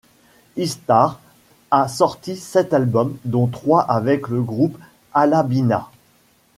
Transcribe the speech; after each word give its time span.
Ishtar 0.57 1.21
a 1.69 1.87
sorti 1.87 2.35
sept 2.35 2.73
albums, 2.73 3.19
dont 3.23 3.45
trois 3.45 3.81
avec 3.83 4.29
le 4.29 4.41
groupe 4.41 4.79
Alabina. 5.13 5.91